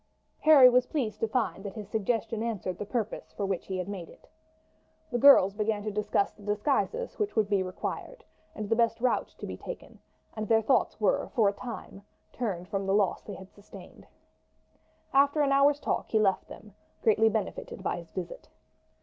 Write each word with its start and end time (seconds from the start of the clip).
Harry 0.39 0.67
was 0.67 0.87
pleased 0.87 1.19
to 1.19 1.27
find 1.27 1.63
that 1.63 1.75
his 1.75 1.87
suggestion 1.87 2.41
answered 2.41 2.79
the 2.79 2.87
purpose 2.87 3.31
for 3.37 3.45
which 3.45 3.67
he 3.67 3.83
made 3.83 4.09
it. 4.09 4.27
The 5.11 5.19
girls 5.19 5.53
began 5.53 5.83
to 5.83 5.91
discuss 5.91 6.31
the 6.31 6.41
disguises 6.41 7.19
which 7.19 7.35
would 7.35 7.47
be 7.47 7.61
required 7.61 8.23
and 8.55 8.67
the 8.67 8.75
best 8.75 8.99
route 8.99 9.35
to 9.37 9.45
be 9.45 9.55
taken, 9.57 9.99
and 10.35 10.47
their 10.47 10.63
thoughts 10.63 10.99
were 10.99 11.29
for 11.35 11.49
a 11.49 11.53
time 11.53 12.01
turned 12.33 12.67
from 12.67 12.87
the 12.87 12.95
loss 12.95 13.21
they 13.21 13.35
had 13.35 13.51
sustained. 13.53 14.07
After 15.13 15.41
an 15.43 15.51
hour's 15.51 15.79
talk 15.79 16.07
he 16.09 16.17
left 16.17 16.47
them 16.47 16.73
greatly 17.03 17.29
benefited 17.29 17.83
by 17.83 17.97
his 17.97 18.09
visit. 18.09 18.49